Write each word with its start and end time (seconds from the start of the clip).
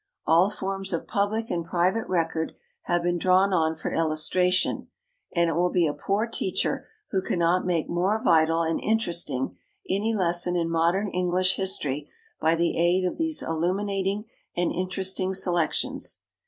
All 0.25 0.49
forms 0.49 0.93
of 0.93 1.05
public 1.07 1.51
and 1.51 1.63
private 1.63 2.07
record 2.09 2.53
have 2.85 3.03
been 3.03 3.19
drawn 3.19 3.53
on 3.53 3.75
for 3.75 3.91
illustration, 3.93 4.87
and 5.35 5.47
it 5.47 5.53
will 5.53 5.69
be 5.69 5.85
a 5.85 5.93
poor 5.93 6.25
teacher 6.25 6.87
who 7.11 7.21
cannot 7.21 7.67
make 7.67 7.87
more 7.87 8.19
vital 8.19 8.63
and 8.63 8.79
interesting 8.83 9.57
any 9.87 10.15
lesson 10.15 10.55
in 10.55 10.71
modern 10.71 11.07
English 11.09 11.55
history 11.55 12.09
by 12.41 12.55
the 12.55 12.79
aid 12.79 13.05
of 13.05 13.19
these 13.19 13.43
illuminating 13.43 14.25
and 14.57 14.71
interesting 14.71 15.35
selections. 15.35 16.17